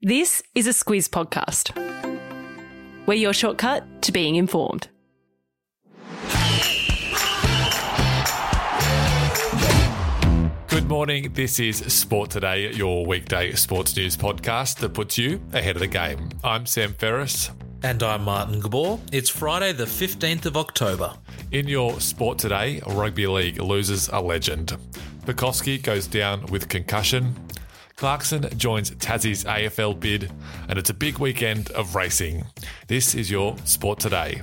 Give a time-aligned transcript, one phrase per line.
[0.00, 1.74] This is a Squiz podcast.
[3.06, 4.86] We're your shortcut to being informed.
[10.68, 11.32] Good morning.
[11.32, 15.88] This is Sport Today, your weekday sports news podcast that puts you ahead of the
[15.88, 16.28] game.
[16.44, 17.50] I'm Sam Ferris.
[17.82, 19.00] And I'm Martin Gabor.
[19.10, 21.12] It's Friday, the 15th of October.
[21.50, 24.76] In your Sport Today, Rugby League loses a legend.
[25.26, 27.34] Pucovski goes down with concussion.
[27.98, 30.30] Clarkson joins Tassie's AFL bid,
[30.68, 32.44] and it's a big weekend of racing.
[32.86, 34.40] This is your Sport Today.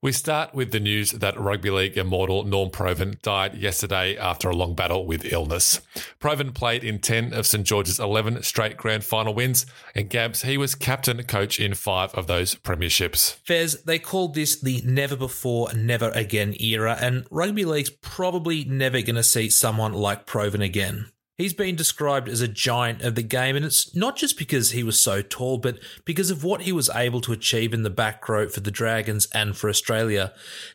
[0.00, 4.54] We start with the news that rugby league immortal Norm Provan died yesterday after a
[4.54, 5.80] long battle with illness.
[6.20, 9.66] Provan played in 10 of St George's 11 straight grand final wins,
[9.96, 13.38] and Gabs, he was captain coach in five of those premierships.
[13.44, 19.02] Fez, they called this the never before, never again era, and rugby league's probably never
[19.02, 21.10] going to see someone like Provan again.
[21.38, 24.82] He's been described as a giant of the game, and it's not just because he
[24.82, 28.28] was so tall, but because of what he was able to achieve in the back
[28.28, 30.32] row for the Dragons and for Australia.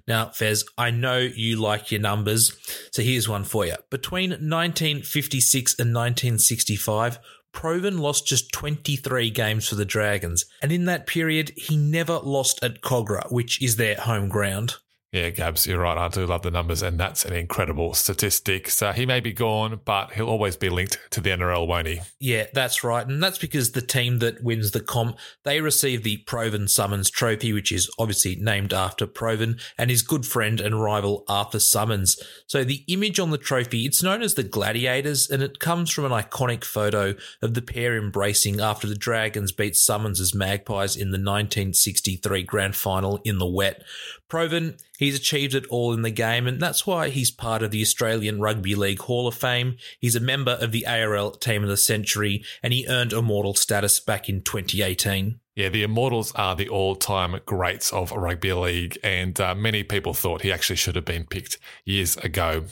[0.08, 2.55] Now, Fez, I know you like your numbers,
[2.92, 3.75] so here's one for you.
[3.89, 7.20] Between 1956 and 1965,
[7.53, 12.64] Provan lost just 23 games for the Dragons, and in that period, he never lost
[12.64, 14.77] at Kogarah, which is their home ground.
[15.14, 15.95] Yeah, Gabs, you're right.
[15.95, 18.67] I do love the numbers, and that's an incredible statistic.
[18.72, 22.02] So he may be gone, but he'll always be linked to the NRL, won't he?
[22.20, 23.05] Yeah, that's right.
[23.05, 27.53] And that's because the team that wins the comp, they receive the Provan Summons Trophy,
[27.53, 32.17] which is obviously named after Provan and his good friend and rival Arthur Summons.
[32.48, 36.05] So the image on the trophy, it's known as the Gladiators, and it comes from
[36.05, 41.20] an iconic photo of the pair embracing after the Dragons beat Summons' Magpies in the
[41.20, 43.83] 1963 Grand Final in the wet.
[44.27, 47.81] Provan, he's achieved it all in the game, and that's why he's part of the
[47.81, 49.77] Australian Rugby League Hall of Fame.
[49.99, 53.99] He's a member of the ARL Team of the Century, and he earned immortal status
[53.99, 55.39] back in 2018.
[55.55, 60.14] Yeah, the Immortals are the all time greats of rugby league, and uh, many people
[60.14, 62.65] thought he actually should have been picked years ago.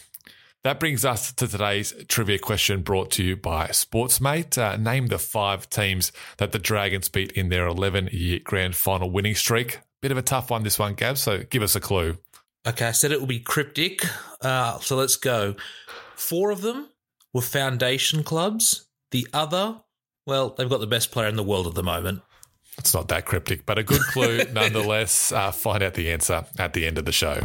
[0.63, 4.57] That brings us to today's trivia question brought to you by Sportsmate.
[4.59, 9.09] Uh, name the five teams that the Dragons beat in their 11 year grand final
[9.09, 9.79] winning streak.
[10.01, 12.17] Bit of a tough one, this one, Gab, so give us a clue.
[12.67, 14.03] Okay, I said it will be cryptic.
[14.41, 15.55] Uh, so let's go.
[16.15, 16.89] Four of them
[17.33, 18.87] were foundation clubs.
[19.11, 19.81] The other,
[20.25, 22.21] well, they've got the best player in the world at the moment.
[22.77, 25.31] It's not that cryptic, but a good clue nonetheless.
[25.31, 27.39] Uh, find out the answer at the end of the show.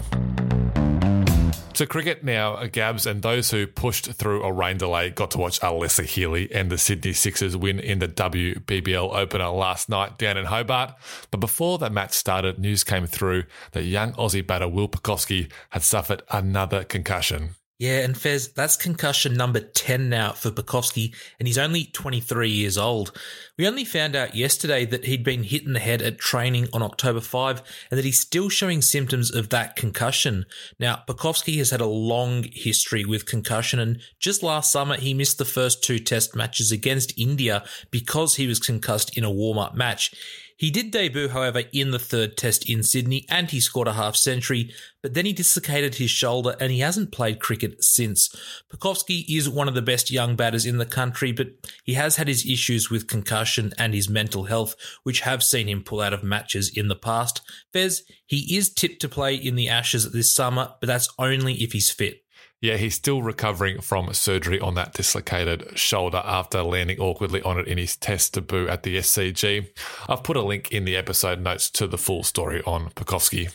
[1.76, 5.60] To cricket now, Gabs, and those who pushed through a rain delay got to watch
[5.60, 10.46] Alyssa Healy and the Sydney Sixers win in the WBBL opener last night down in
[10.46, 10.94] Hobart.
[11.30, 15.82] But before that match started, news came through that young Aussie batter Will Pucovski had
[15.82, 17.56] suffered another concussion.
[17.78, 22.78] Yeah, and Fez, that's concussion number 10 now for Pucovski, and he's only 23 years
[22.78, 23.12] old.
[23.58, 26.82] We only found out yesterday that he'd been hit in the head at training on
[26.82, 30.46] October 5 and that he's still showing symptoms of that concussion.
[30.80, 35.36] Now, Pucovski has had a long history with concussion, and just last summer he missed
[35.36, 39.74] the first two test matches against India because he was concussed in a warm up
[39.74, 40.14] match.
[40.58, 44.16] He did debut, however, in the third test in Sydney and he scored a half
[44.16, 44.72] century,
[45.02, 48.34] but then he dislocated his shoulder and he hasn't played cricket since.
[48.72, 51.48] Pucovski is one of the best young batters in the country, but
[51.84, 55.82] he has had his issues with concussion and his mental health, which have seen him
[55.82, 57.42] pull out of matches in the past.
[57.74, 61.72] Fez, he is tipped to play in the Ashes this summer, but that's only if
[61.72, 62.22] he's fit.
[62.66, 67.68] Yeah, he's still recovering from surgery on that dislocated shoulder after landing awkwardly on it
[67.68, 69.68] in his test debut at the SCG.
[70.08, 73.52] I've put a link in the episode notes to the full story on Pucovski.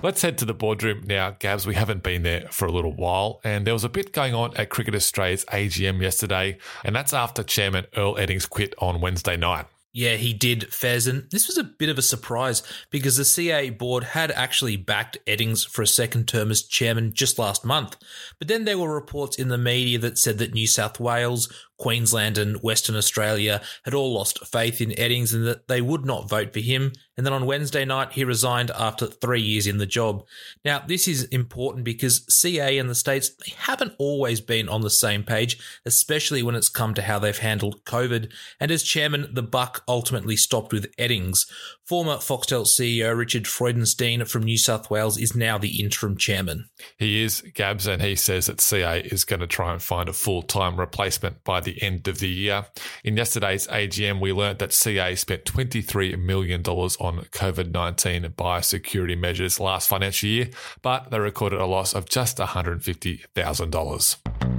[0.00, 1.66] Let's head to the boardroom now, Gabs.
[1.66, 4.56] We haven't been there for a little while, and there was a bit going on
[4.56, 9.66] at Cricket Australia's AGM yesterday, and that's after Chairman Earl Eddings quit on Wednesday night.
[9.96, 11.06] Yeah, he did, Fez.
[11.06, 15.18] And this was a bit of a surprise because the CA board had actually backed
[15.24, 17.96] Eddings for a second term as chairman just last month.
[18.40, 21.48] But then there were reports in the media that said that New South Wales,
[21.78, 26.28] Queensland, and Western Australia had all lost faith in Eddings and that they would not
[26.28, 26.90] vote for him.
[27.16, 30.24] And then on Wednesday night, he resigned after three years in the job.
[30.64, 35.22] Now, this is important because CA and the states haven't always been on the same
[35.22, 38.32] page, especially when it's come to how they've handled COVID.
[38.58, 41.46] And as chairman, the buck ultimately stopped with Eddings.
[41.84, 46.68] Former Foxtel CEO Richard Freudenstein from New South Wales is now the interim chairman.
[46.98, 50.14] He is, Gabs, and he says that CA is going to try and find a
[50.14, 52.64] full time replacement by the end of the year.
[53.04, 59.60] In yesterday's AGM, we learned that CA spent $23 million on COVID 19 biosecurity measures
[59.60, 60.50] last financial year,
[60.82, 64.54] but they recorded a loss of just $150,000.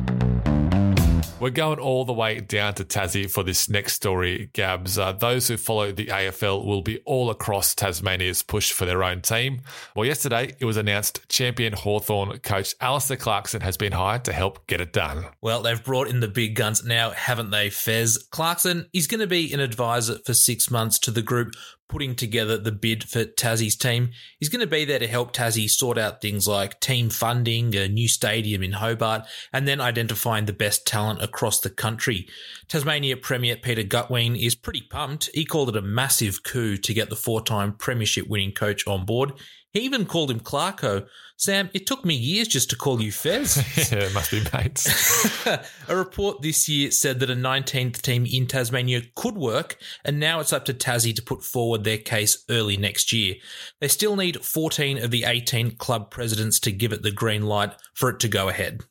[1.37, 4.97] We're going all the way down to Tassie for this next story, Gabs.
[4.97, 9.19] Uh, those who follow the AFL will be all across Tasmania's push for their own
[9.19, 9.61] team.
[9.95, 14.65] Well, yesterday it was announced champion Hawthorn coach Alastair Clarkson has been hired to help
[14.67, 15.25] get it done.
[15.41, 18.17] Well, they've brought in the big guns now, haven't they, Fez?
[18.31, 21.53] Clarkson is going to be an advisor for six months to the group,
[21.87, 24.11] putting together the bid for Tassie's team.
[24.39, 27.87] He's going to be there to help Tassie sort out things like team funding, a
[27.87, 32.27] new stadium in Hobart, and then identifying the best talent across the country.
[32.67, 35.29] Tasmania Premier Peter Gutwein is pretty pumped.
[35.33, 39.05] He called it a massive coup to get the four time Premiership winning coach on
[39.05, 39.33] board.
[39.75, 41.05] He even called him Clarko.
[41.35, 43.57] Sam, it took me years just to call you Fez.
[43.91, 45.45] yeah, it must be mates.
[45.89, 50.39] a report this year said that a 19th team in Tasmania could work, and now
[50.39, 53.35] it's up to Tassie to put forward their case early next year.
[53.81, 57.73] They still need 14 of the 18 club presidents to give it the green light
[57.93, 58.85] for it to go ahead.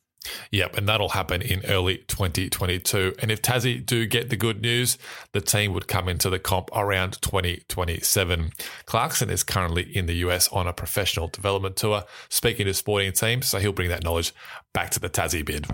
[0.50, 3.14] Yep, and that'll happen in early 2022.
[3.20, 4.98] And if Tassie do get the good news,
[5.32, 8.50] the team would come into the comp around 2027.
[8.86, 13.48] Clarkson is currently in the US on a professional development tour, speaking to sporting teams,
[13.48, 14.32] so he'll bring that knowledge
[14.72, 15.66] back to the Tassie bid.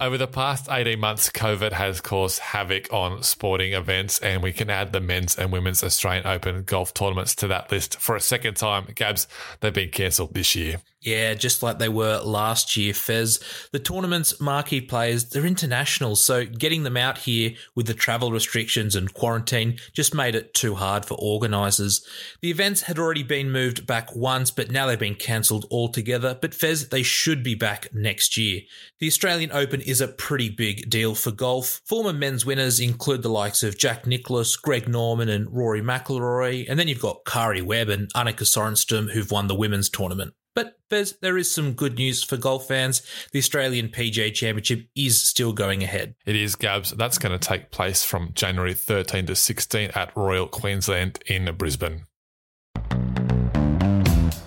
[0.00, 4.70] Over the past 18 months, COVID has caused havoc on sporting events, and we can
[4.70, 8.54] add the men's and women's Australian Open golf tournaments to that list for a second
[8.54, 8.86] time.
[8.94, 9.28] Gabs,
[9.60, 10.78] they've been cancelled this year.
[11.02, 13.40] Yeah, just like they were last year, Fez.
[13.72, 18.94] The tournament's marquee players, they're international, so getting them out here with the travel restrictions
[18.94, 22.06] and quarantine just made it too hard for organisers.
[22.42, 26.36] The events had already been moved back once, but now they've been cancelled altogether.
[26.38, 28.60] But Fez, they should be back next year.
[28.98, 31.80] The Australian Open is a pretty big deal for golf.
[31.86, 36.78] Former men's winners include the likes of Jack Nicklaus, Greg Norman, and Rory McIlroy, and
[36.78, 40.34] then you've got Karrie Webb and Annika Sorenstam who've won the women's tournament.
[40.54, 43.02] But Bez, there is some good news for golf fans.
[43.32, 46.14] The Australian PGA Championship is still going ahead.
[46.26, 46.90] It is, Gabs.
[46.90, 52.06] That's going to take place from January 13 to 16 at Royal Queensland in Brisbane.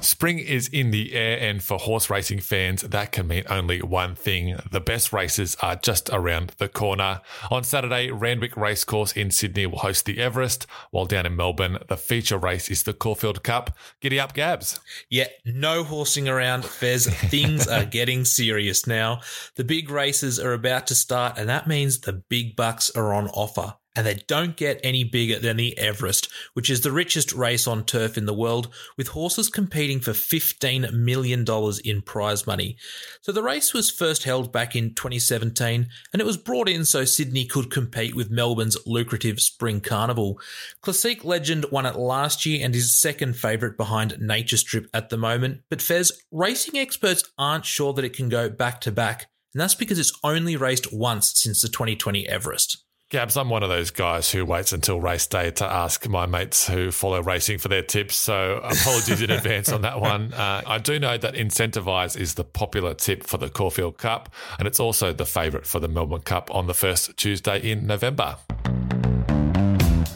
[0.03, 4.15] Spring is in the air, and for horse racing fans, that can mean only one
[4.15, 4.57] thing.
[4.69, 7.21] The best races are just around the corner.
[7.49, 11.95] On Saturday, Randwick Racecourse in Sydney will host the Everest, while down in Melbourne, the
[11.95, 13.77] feature race is the Caulfield Cup.
[14.01, 14.81] Giddy up, Gabs.
[15.09, 17.07] Yeah, no horsing around, Fez.
[17.07, 19.21] Things are getting serious now.
[19.55, 23.29] The big races are about to start, and that means the big bucks are on
[23.29, 27.67] offer and they don't get any bigger than the Everest, which is the richest race
[27.67, 31.45] on turf in the world, with horses competing for $15 million
[31.85, 32.77] in prize money.
[33.21, 37.05] So the race was first held back in 2017, and it was brought in so
[37.05, 40.39] Sydney could compete with Melbourne's lucrative Spring Carnival.
[40.81, 45.17] Classique Legend won it last year and is second favourite behind Nature Strip at the
[45.17, 49.61] moment, but Fez, racing experts aren't sure that it can go back to back, and
[49.61, 52.82] that's because it's only raced once since the 2020 Everest.
[53.13, 56.67] Gabs, I'm one of those guys who waits until race day to ask my mates
[56.67, 58.15] who follow racing for their tips.
[58.15, 60.33] So apologies in advance on that one.
[60.43, 64.67] Uh, I do know that Incentivise is the popular tip for the Caulfield Cup, and
[64.67, 68.37] it's also the favourite for the Melbourne Cup on the first Tuesday in November.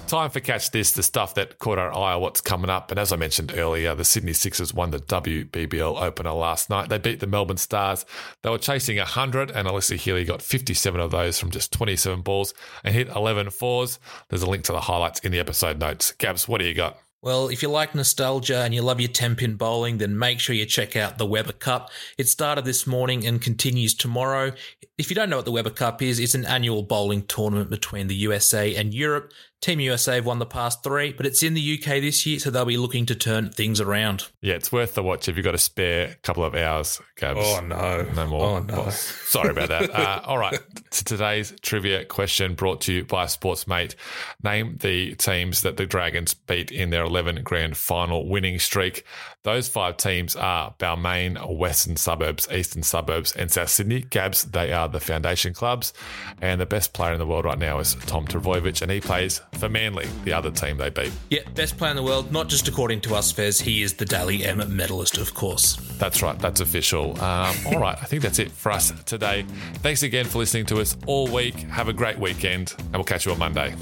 [0.08, 2.92] Time for Catch This, the stuff that caught our eye, what's coming up.
[2.92, 6.88] And as I mentioned earlier, the Sydney Sixers won the WBBL opener last night.
[6.88, 8.06] They beat the Melbourne Stars.
[8.42, 12.54] They were chasing 100, and Alyssa Healy got 57 of those from just 27 balls
[12.86, 14.00] and hit 11 fours.
[14.30, 16.14] There's a link to the highlights in the episode notes.
[16.14, 16.98] Gabs, what do you got?
[17.22, 20.56] Well, if you like nostalgia and you love your 10 pin bowling, then make sure
[20.56, 21.90] you check out the Weber Cup.
[22.18, 24.54] It started this morning and continues tomorrow.
[24.98, 28.08] If you don't know what the Weber Cup is, it's an annual bowling tournament between
[28.08, 29.34] the USA and Europe.
[29.60, 32.52] Team USA have won the past three, but it's in the UK this year, so
[32.52, 34.28] they'll be looking to turn things around.
[34.42, 37.40] Yeah, it's worth the watch if you've got a spare couple of hours, Gabs.
[37.42, 38.04] Oh, no.
[38.16, 38.46] No more.
[38.46, 38.74] Oh, no.
[38.74, 39.90] Well, sorry about that.
[39.90, 40.60] uh, all right.
[40.92, 43.96] To today's trivia question brought to you by Sportsmate.
[44.44, 49.06] Name the teams that the Dragons beat in their 11 grand final winning streak.
[49.48, 54.02] Those five teams are Balmain, Western Suburbs, Eastern Suburbs, and South Sydney.
[54.02, 55.94] Gabs, they are the foundation clubs.
[56.42, 59.40] And the best player in the world right now is Tom Trbojevic, and he plays
[59.54, 61.14] for Manly, the other team they beat.
[61.30, 63.62] Yeah, best player in the world, not just according to us, Fez.
[63.62, 65.78] He is the Dally M medalist, of course.
[65.98, 67.12] That's right, that's official.
[67.24, 69.46] Um, all right, I think that's it for us today.
[69.76, 71.56] Thanks again for listening to us all week.
[71.56, 73.74] Have a great weekend, and we'll catch you on Monday.